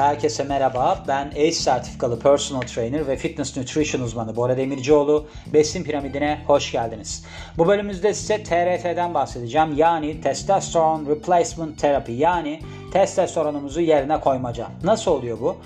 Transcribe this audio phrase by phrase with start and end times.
[0.00, 1.04] Herkese merhaba.
[1.08, 5.26] Ben ACE sertifikalı personal trainer ve fitness nutrition uzmanı Bora Demircioğlu.
[5.52, 7.24] Besin piramidine hoş geldiniz.
[7.58, 9.76] Bu bölümümüzde size TRT'den bahsedeceğim.
[9.76, 12.60] Yani testosterone replacement therapy yani
[12.92, 14.66] testosteronumuzu yerine koymaca.
[14.84, 15.56] Nasıl oluyor bu?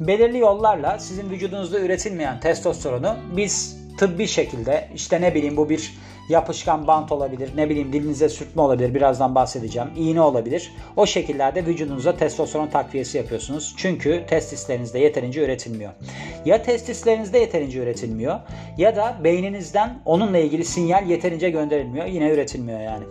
[0.00, 5.94] Belirli yollarla sizin vücudunuzda üretilmeyen testosteronu biz tıbbi şekilde işte ne bileyim bu bir
[6.28, 10.72] yapışkan bant olabilir, ne bileyim dilinize sürtme olabilir, birazdan bahsedeceğim, iğne olabilir.
[10.96, 13.74] O şekillerde vücudunuza testosteron takviyesi yapıyorsunuz.
[13.76, 15.92] Çünkü testislerinizde yeterince üretilmiyor.
[16.44, 18.40] Ya testislerinizde yeterince üretilmiyor
[18.78, 22.06] ya da beyninizden onunla ilgili sinyal yeterince gönderilmiyor.
[22.06, 23.04] Yine üretilmiyor yani.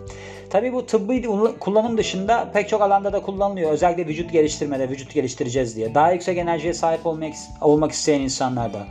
[0.50, 1.22] Tabii bu tıbbi
[1.60, 3.70] kullanım dışında pek çok alanda da kullanılıyor.
[3.70, 5.94] Özellikle vücut geliştirmede, vücut geliştireceğiz diye.
[5.94, 8.86] Daha yüksek enerjiye sahip olmak, olmak isteyen insanlarda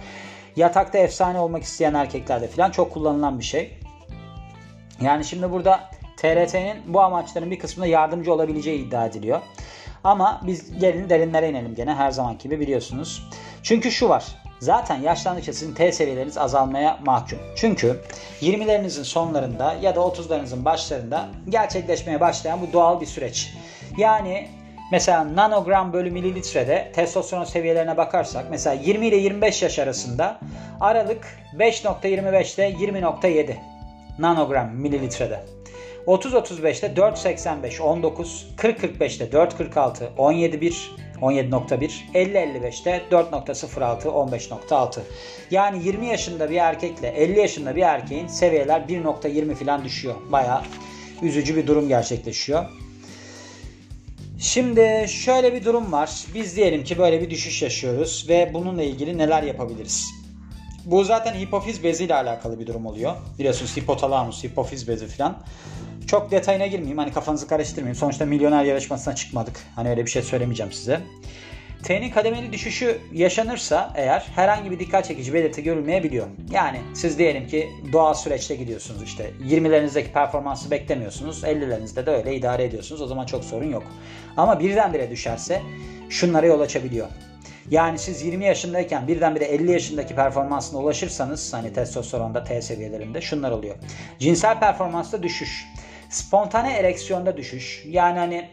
[0.55, 3.71] yatakta efsane olmak isteyen erkeklerde falan çok kullanılan bir şey.
[5.01, 9.41] Yani şimdi burada TRT'nin bu amaçların bir kısmında yardımcı olabileceği iddia ediliyor.
[10.03, 13.29] Ama biz gelin derinlere inelim gene her zaman gibi biliyorsunuz.
[13.63, 14.25] Çünkü şu var.
[14.59, 17.39] Zaten yaşlandıkça sizin T seviyeleriniz azalmaya mahkum.
[17.55, 18.01] Çünkü
[18.41, 23.53] 20'lerinizin sonlarında ya da 30'larınızın başlarında gerçekleşmeye başlayan bu doğal bir süreç.
[23.97, 24.47] Yani
[24.91, 30.39] Mesela nanogram bölü mililitrede testosteron seviyelerine bakarsak mesela 20 ile 25 yaş arasında
[30.81, 33.74] aralık 5.25 ile 20.7
[34.19, 35.45] nanogram mililitrede.
[36.07, 44.99] 30-35'te 4.85 19, 40-45'te 4.46 17.1 17.1, 50-55'te 4.06 15.6.
[45.51, 50.15] Yani 20 yaşında bir erkekle 50 yaşında bir erkeğin seviyeler 1.20 falan düşüyor.
[50.31, 50.63] Baya
[51.21, 52.65] üzücü bir durum gerçekleşiyor.
[54.39, 56.25] Şimdi şöyle bir durum var.
[56.33, 60.24] Biz diyelim ki böyle bir düşüş yaşıyoruz ve bununla ilgili neler yapabiliriz?
[60.85, 63.15] Bu zaten hipofiz beziyle alakalı bir durum oluyor.
[63.39, 65.37] Biliyorsunuz hipotalamus, hipofiz bezi falan.
[66.07, 66.97] Çok detayına girmeyeyim.
[66.97, 67.95] Hani kafanızı karıştırmayayım.
[67.95, 69.59] Sonuçta milyoner yarışmasına çıkmadık.
[69.75, 71.01] Hani öyle bir şey söylemeyeceğim size.
[71.83, 76.27] T'nin kademeli düşüşü yaşanırsa eğer herhangi bir dikkat çekici belirti görülmeyebiliyor.
[76.51, 82.63] Yani siz diyelim ki doğal süreçte gidiyorsunuz işte 20'lerinizdeki performansı beklemiyorsunuz 50'lerinizde de öyle idare
[82.63, 83.83] ediyorsunuz o zaman çok sorun yok.
[84.37, 85.61] Ama birdenbire düşerse
[86.09, 87.07] şunlara yol açabiliyor.
[87.69, 93.75] Yani siz 20 yaşındayken birdenbire 50 yaşındaki performansına ulaşırsanız hani testosteronda T seviyelerinde şunlar oluyor.
[94.19, 95.67] Cinsel performansta düşüş.
[96.09, 97.83] Spontane ereksiyonda düşüş.
[97.87, 98.49] Yani hani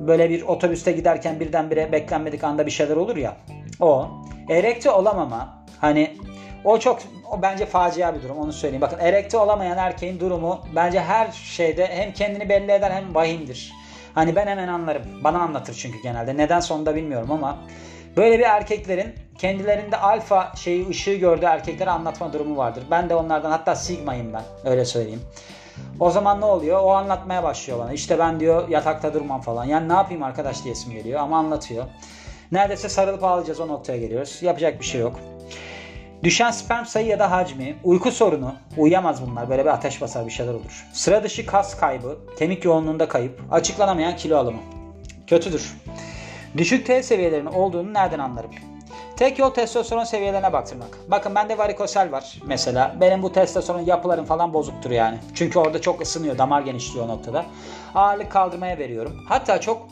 [0.00, 3.36] böyle bir otobüste giderken birdenbire beklenmedik anda bir şeyler olur ya.
[3.80, 4.08] O.
[4.48, 5.64] Erekte olamama.
[5.80, 6.16] Hani
[6.64, 7.00] o çok
[7.30, 8.82] o bence facia bir durum onu söyleyeyim.
[8.82, 13.72] Bakın erekte olamayan erkeğin durumu bence her şeyde hem kendini belli eder hem vahimdir.
[14.14, 15.02] Hani ben hemen anlarım.
[15.24, 16.36] Bana anlatır çünkü genelde.
[16.36, 17.58] Neden sonunda bilmiyorum ama
[18.16, 22.84] böyle bir erkeklerin kendilerinde alfa şeyi ışığı gördüğü erkeklere anlatma durumu vardır.
[22.90, 25.22] Ben de onlardan hatta sigmayım ben öyle söyleyeyim.
[26.00, 26.80] O zaman ne oluyor?
[26.82, 27.92] O anlatmaya başlıyor bana.
[27.92, 29.64] İşte ben diyor yatakta durmam falan.
[29.64, 31.84] Yani ne yapayım arkadaş diyesim geliyor ama anlatıyor.
[32.52, 34.38] Neredeyse sarılıp ağlayacağız o noktaya geliyoruz.
[34.42, 35.20] Yapacak bir şey yok.
[36.22, 40.30] Düşen sperm sayı ya da hacmi, uyku sorunu, uyuyamaz bunlar böyle bir ateş basar bir
[40.30, 40.86] şeyler olur.
[40.92, 44.60] Sıra dışı kas kaybı, kemik yoğunluğunda kayıp, açıklanamayan kilo alımı.
[45.26, 45.74] Kötüdür.
[46.56, 48.50] Düşük T seviyelerinin olduğunu nereden anlarım?
[49.16, 50.98] Tek yol testosteron seviyelerine baktırmak.
[51.08, 52.96] Bakın bende varikosel var mesela.
[53.00, 55.18] Benim bu testosteron yapılarım falan bozuktur yani.
[55.34, 57.46] Çünkü orada çok ısınıyor, damar genişliyor o noktada.
[57.94, 59.24] Ağırlık kaldırmaya veriyorum.
[59.28, 59.88] Hatta çok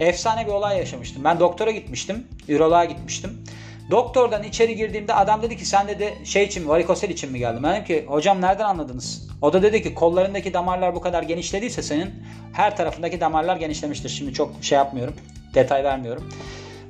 [0.00, 1.24] efsane bir olay yaşamıştım.
[1.24, 3.44] Ben doktora gitmiştim, üroloğa gitmiştim.
[3.90, 7.62] Doktordan içeri girdiğimde adam dedi ki sen dedi şey için varikosel için mi geldin?
[7.62, 9.28] Ben dedim ki hocam nereden anladınız?
[9.42, 12.10] O da dedi ki kollarındaki damarlar bu kadar genişlediyse senin
[12.52, 14.08] her tarafındaki damarlar genişlemiştir.
[14.08, 15.14] Şimdi çok şey yapmıyorum
[15.54, 16.28] detay vermiyorum.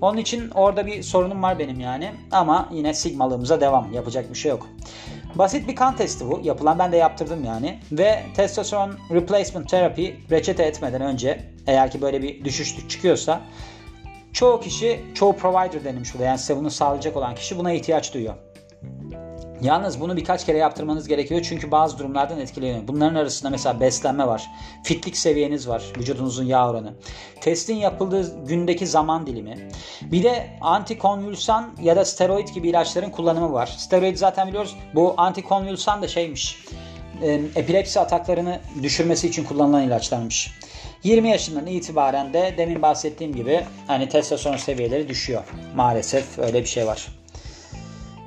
[0.01, 2.11] Onun için orada bir sorunum var benim yani.
[2.31, 3.93] Ama yine sigmalığımıza devam.
[3.93, 4.67] Yapacak bir şey yok.
[5.35, 6.41] Basit bir kan testi bu.
[6.45, 7.79] Yapılan ben de yaptırdım yani.
[7.93, 13.41] Ve testosteron replacement therapy reçete etmeden önce eğer ki böyle bir düşüşlük çıkıyorsa
[14.33, 18.35] çoğu kişi, çoğu provider denilmiş burada yani size bunu sağlayacak olan kişi buna ihtiyaç duyuyor.
[19.63, 22.89] Yalnız bunu birkaç kere yaptırmanız gerekiyor çünkü bazı durumlardan etkileniyor.
[22.89, 24.51] Bunların arasında mesela beslenme var,
[24.85, 26.95] fitlik seviyeniz var, vücudunuzun yağ oranı,
[27.41, 29.69] testin yapıldığı gündeki zaman dilimi,
[30.03, 33.67] bir de antikonvülsan ya da steroid gibi ilaçların kullanımı var.
[33.79, 36.65] Steroid zaten biliyoruz bu antikonvülsan da şeymiş,
[37.57, 40.51] epilepsi ataklarını düşürmesi için kullanılan ilaçlarmış.
[41.05, 45.43] 20 yaşından itibaren de demin bahsettiğim gibi hani testosteron seviyeleri düşüyor.
[45.75, 47.20] Maalesef öyle bir şey var.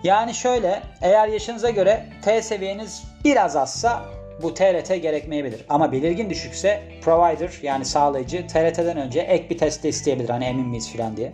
[0.03, 4.05] Yani şöyle eğer yaşınıza göre T seviyeniz biraz azsa
[4.41, 5.65] bu TRT gerekmeyebilir.
[5.69, 10.29] Ama belirgin düşükse provider yani sağlayıcı TRT'den önce ek bir test de isteyebilir.
[10.29, 11.31] Hani emin miyiz filan diye.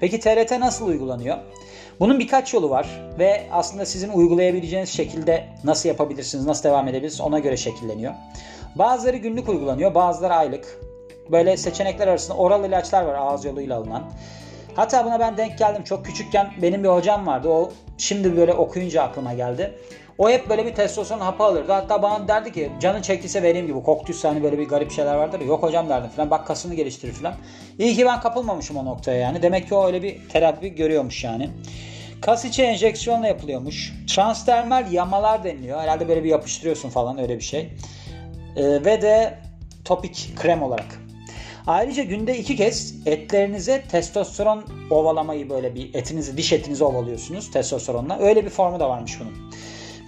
[0.00, 1.36] Peki TRT nasıl uygulanıyor?
[2.00, 7.38] Bunun birkaç yolu var ve aslında sizin uygulayabileceğiniz şekilde nasıl yapabilirsiniz, nasıl devam edebilirsiniz ona
[7.38, 8.14] göre şekilleniyor.
[8.74, 10.80] Bazıları günlük uygulanıyor, bazıları aylık.
[11.30, 14.10] Böyle seçenekler arasında oral ilaçlar var ağız yoluyla alınan.
[14.76, 15.84] Hatta buna ben denk geldim.
[15.84, 17.48] Çok küçükken benim bir hocam vardı.
[17.48, 19.74] O şimdi böyle okuyunca aklıma geldi.
[20.18, 21.72] O hep böyle bir testosteron hapı alırdı.
[21.72, 23.82] Hatta bana derdi ki canın çektiyse vereyim gibi.
[23.82, 25.40] Koktüyse hani böyle bir garip şeyler vardır.
[25.40, 26.30] Yok hocam derdim falan.
[26.30, 27.34] Bak kasını geliştirir falan.
[27.78, 29.42] İyi ki ben kapılmamışım o noktaya yani.
[29.42, 31.50] Demek ki o öyle bir terapi görüyormuş yani.
[32.22, 33.92] Kas içi enjeksiyonla yapılıyormuş.
[34.08, 35.80] Transdermal yamalar deniliyor.
[35.80, 37.72] Herhalde böyle bir yapıştırıyorsun falan öyle bir şey.
[38.56, 39.38] Ee, ve de
[39.84, 41.00] topik krem olarak.
[41.66, 48.18] Ayrıca günde iki kez etlerinize testosteron ovalamayı böyle bir etinizi diş etinizi ovalıyorsunuz testosteronla.
[48.18, 49.50] Öyle bir formu da varmış bunun.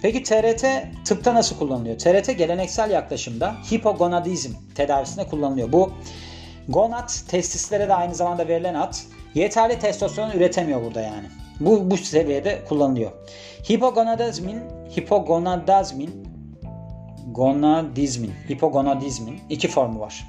[0.01, 0.65] Peki TRT
[1.05, 1.97] tıpta nasıl kullanılıyor?
[1.97, 5.71] TRT geleneksel yaklaşımda hipogonadizm tedavisinde kullanılıyor.
[5.71, 5.91] Bu
[6.69, 8.93] gonat testislere de aynı zamanda verilen ad
[9.35, 11.27] yeterli testosteron üretemiyor burada yani.
[11.59, 13.11] Bu bu seviyede kullanılıyor.
[13.69, 14.61] Hipogonadizmin
[14.97, 16.32] hipogonadizmin
[17.31, 20.27] gonadizmin, hipogonadizmin iki formu var.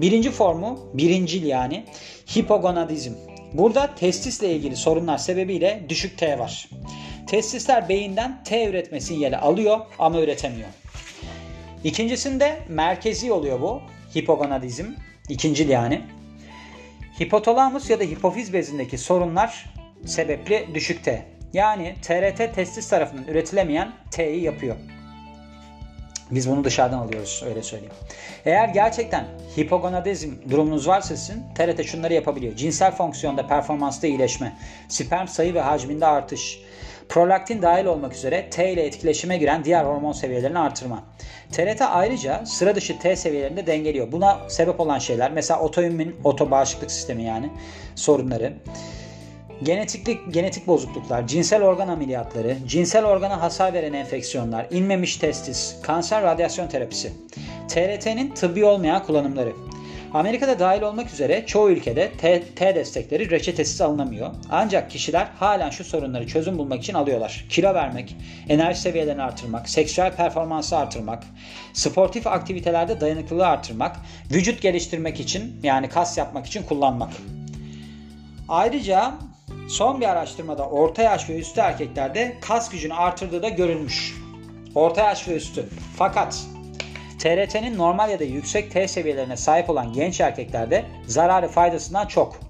[0.00, 1.84] Birinci formu, birincil yani
[2.36, 3.12] hipogonadizm.
[3.52, 6.68] Burada testisle ilgili sorunlar sebebiyle düşük T var.
[7.26, 10.68] Testisler beyinden T üretme sinyali alıyor ama üretemiyor.
[11.84, 13.80] İkincisinde merkezi oluyor bu.
[14.16, 14.86] Hipogonadizm.
[15.28, 16.00] ikincil yani.
[17.20, 19.74] Hipotalamus ya da hipofiz bezindeki sorunlar
[20.06, 21.26] sebepli düşük T.
[21.52, 24.76] Yani TRT testis tarafından üretilemeyen T'yi yapıyor.
[26.34, 27.94] Biz bunu dışarıdan alıyoruz öyle söyleyeyim.
[28.44, 29.24] Eğer gerçekten
[29.58, 32.56] hipogonadizm durumunuz varsa sizin TRT şunları yapabiliyor.
[32.56, 34.56] Cinsel fonksiyonda performansta iyileşme,
[34.88, 36.58] sperm sayı ve hacminde artış,
[37.08, 41.02] prolaktin dahil olmak üzere T ile etkileşime giren diğer hormon seviyelerini artırma.
[41.52, 44.12] TRT ayrıca sıra dışı T seviyelerinde dengeliyor.
[44.12, 47.50] Buna sebep olan şeyler mesela otoimmün, otobağışıklık sistemi yani
[47.94, 48.52] sorunları,
[49.64, 56.68] genetiklik, genetik bozukluklar, cinsel organ ameliyatları, cinsel organa hasar veren enfeksiyonlar, inmemiş testis, kanser radyasyon
[56.68, 57.12] terapisi,
[57.68, 59.52] TRT'nin tıbbi olmayan kullanımları.
[60.14, 64.30] Amerika'da dahil olmak üzere çoğu ülkede T, T destekleri reçetesiz alınamıyor.
[64.50, 67.44] Ancak kişiler halen şu sorunları çözüm bulmak için alıyorlar.
[67.48, 68.16] Kilo vermek,
[68.48, 71.24] enerji seviyelerini artırmak, seksüel performansı artırmak,
[71.72, 73.96] sportif aktivitelerde dayanıklılığı artırmak,
[74.32, 77.10] vücut geliştirmek için yani kas yapmak için kullanmak.
[78.48, 79.14] Ayrıca
[79.68, 84.14] Son bir araştırmada orta yaş ve üstü erkeklerde kas gücünü artırdığı da görülmüş.
[84.74, 85.68] Orta yaş ve üstü.
[85.96, 86.40] Fakat
[87.18, 92.40] TRT'nin normal ya da yüksek T seviyelerine sahip olan genç erkeklerde zararı faydasından çok.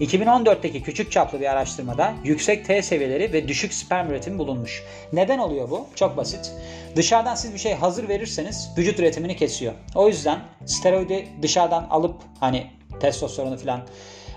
[0.00, 4.82] 2014'teki küçük çaplı bir araştırmada yüksek T seviyeleri ve düşük sperm üretimi bulunmuş.
[5.12, 5.86] Neden oluyor bu?
[5.94, 6.52] Çok basit.
[6.96, 9.72] Dışarıdan siz bir şey hazır verirseniz vücut üretimini kesiyor.
[9.94, 12.66] O yüzden steroidi dışarıdan alıp hani
[13.00, 13.80] testosteronu falan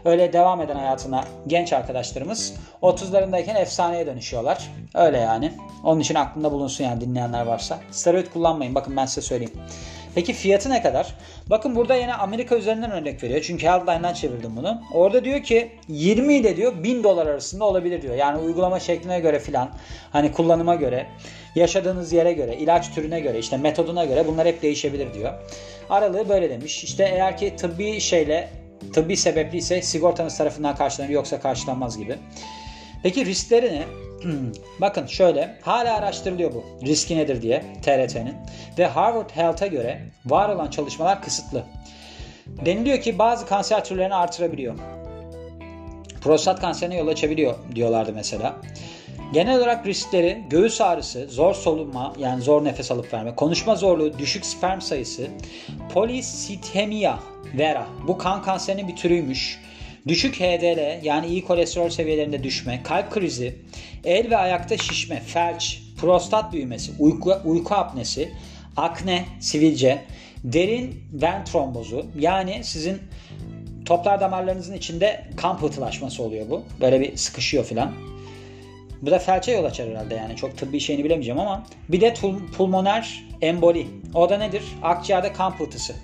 [0.06, 4.70] öyle devam eden hayatına genç arkadaşlarımız 30'larındayken efsaneye dönüşüyorlar.
[4.94, 5.52] Öyle yani.
[5.84, 7.80] Onun için aklında bulunsun yani dinleyenler varsa.
[7.92, 9.54] Steroid kullanmayın bakın ben size söyleyeyim.
[10.16, 11.16] Peki fiyatı ne kadar?
[11.50, 13.42] Bakın burada yine Amerika üzerinden örnek veriyor.
[13.42, 14.82] Çünkü Healthline'dan çevirdim bunu.
[14.94, 18.16] Orada diyor ki 20 ile diyor 1000 dolar arasında olabilir diyor.
[18.16, 19.70] Yani uygulama şekline göre filan
[20.12, 21.08] hani kullanıma göre
[21.56, 25.34] yaşadığınız yere göre, ilaç türüne göre, işte metoduna göre bunlar hep değişebilir diyor.
[25.90, 26.84] Aralığı böyle demiş.
[26.84, 28.50] İşte eğer ki tıbbi şeyle
[28.94, 32.18] tıbbi sebepli ise sigortanız tarafından karşılanır yoksa karşılanmaz gibi.
[33.04, 33.84] Peki riskleri ne?
[34.82, 38.36] Bakın şöyle hala araştırılıyor bu riski nedir diye TRT'nin
[38.78, 41.64] ve Harvard Health'a göre var olan çalışmalar kısıtlı.
[42.48, 44.76] Deniliyor ki bazı kanser türlerini artırabiliyor.
[46.22, 48.56] Prostat kanserine yol açabiliyor diyorlardı mesela.
[49.34, 54.46] Genel olarak riskleri göğüs ağrısı, zor solunma yani zor nefes alıp verme, konuşma zorluğu, düşük
[54.46, 55.28] sperm sayısı,
[55.94, 57.20] polisitemiya
[57.58, 59.60] vera bu kan kanserinin bir türüymüş.
[60.08, 63.56] Düşük HDL yani iyi kolesterol seviyelerinde düşme, kalp krizi,
[64.04, 68.32] el ve ayakta şişme, felç, prostat büyümesi, uyku, uyku apnesi,
[68.78, 70.02] akne, sivilce,
[70.44, 72.98] derin ven trombozu yani sizin
[73.86, 76.64] toplar damarlarınızın içinde kan pıhtılaşması oluyor bu.
[76.82, 78.15] Böyle bir sıkışıyor filan.
[79.02, 80.36] Bu da felçe yol açar herhalde yani.
[80.36, 81.64] Çok tıbbi şeyini bilemeyeceğim ama.
[81.90, 82.14] Bir de
[82.58, 83.88] pulmoner emboli.
[84.14, 84.64] O da nedir?
[84.84, 85.96] Akciğerde kan pıhtısı.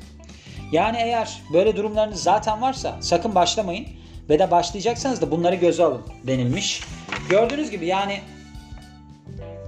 [0.72, 3.88] Yani eğer böyle durumlarınız zaten varsa sakın başlamayın.
[4.30, 6.84] Ve de başlayacaksanız da bunları göze alın denilmiş.
[7.30, 8.20] Gördüğünüz gibi yani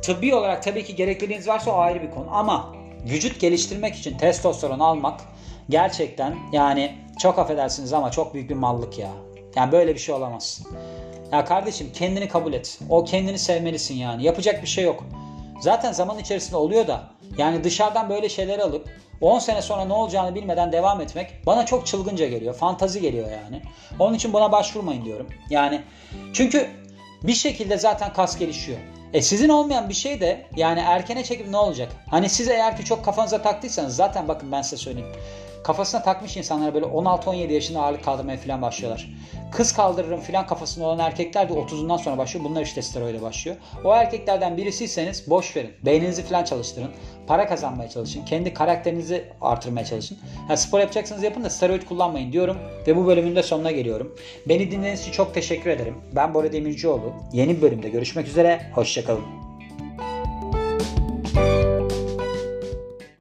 [0.02, 2.28] tıbbi olarak tabii ki gerekliliğiniz varsa o ayrı bir konu.
[2.32, 2.76] Ama
[3.10, 5.22] vücut geliştirmek için testosteron almak
[5.70, 9.10] gerçekten yani çok affedersiniz ama çok büyük bir mallık ya.
[9.56, 10.64] Yani böyle bir şey olamaz.
[11.34, 12.80] Ya kardeşim kendini kabul et.
[12.90, 14.24] O kendini sevmelisin yani.
[14.24, 15.04] Yapacak bir şey yok.
[15.62, 17.04] Zaten zaman içerisinde oluyor da
[17.38, 18.90] yani dışarıdan böyle şeyleri alıp
[19.22, 22.54] 10 sene sonra ne olacağını bilmeden devam etmek bana çok çılgınca geliyor.
[22.54, 23.62] Fantazi geliyor yani.
[24.00, 25.28] Onun için buna başvurmayın diyorum.
[25.50, 25.82] Yani
[26.34, 26.68] çünkü
[27.24, 28.80] bir şekilde zaten kas gelişiyor.
[29.14, 31.92] E sizin olmayan bir şey de yani erkene çekip ne olacak?
[32.10, 35.12] Hani siz eğer ki çok kafanıza taktıysanız zaten bakın ben size söyleyeyim.
[35.64, 39.10] Kafasına takmış insanlara böyle 16-17 yaşında ağırlık kaldırmaya falan başlıyorlar.
[39.52, 42.46] Kız kaldırırım falan kafasında olan erkekler de 30'undan sonra başlıyor.
[42.46, 43.58] Bunlar işte steroide başlıyor.
[43.84, 45.72] O erkeklerden birisiyseniz boş verin.
[45.86, 46.92] Beyninizi falan çalıştırın.
[47.28, 48.26] Para kazanmaya çalışın.
[48.26, 50.18] Kendi karakterinizi artırmaya çalışın.
[50.48, 52.58] Ha, spor yapacaksınız yapın da steroid kullanmayın diyorum.
[52.88, 54.16] Ve bu bölümün de sonuna geliyorum.
[54.48, 55.96] Beni dinlediğiniz için çok teşekkür ederim.
[56.16, 57.14] Ben Bora Demircioğlu.
[57.34, 58.62] Yeni bir bölümde görüşmek üzere.
[58.76, 59.43] Hoşçakalın.